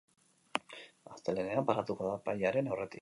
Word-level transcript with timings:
Astelehenean 1.15 1.69
pasatuko 1.69 2.09
da 2.09 2.17
epailearen 2.23 2.73
aurretik. 2.73 2.99